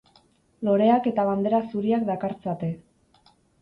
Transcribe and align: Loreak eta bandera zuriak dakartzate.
Loreak 0.67 1.11
eta 1.13 1.27
bandera 1.29 1.61
zuriak 1.69 2.11
dakartzate. 2.11 2.75